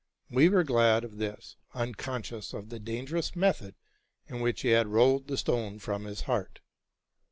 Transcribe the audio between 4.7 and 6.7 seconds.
rolled the stone from his heart.